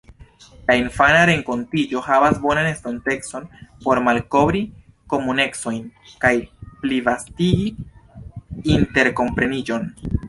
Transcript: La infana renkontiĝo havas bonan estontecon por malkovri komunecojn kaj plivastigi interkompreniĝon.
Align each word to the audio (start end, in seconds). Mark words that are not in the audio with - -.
La 0.69 0.75
infana 0.83 1.17
renkontiĝo 1.29 2.01
havas 2.05 2.39
bonan 2.45 2.69
estontecon 2.69 3.45
por 3.83 4.01
malkovri 4.07 4.63
komunecojn 5.15 5.85
kaj 6.25 6.33
plivastigi 6.87 7.71
interkompreniĝon. 8.79 9.87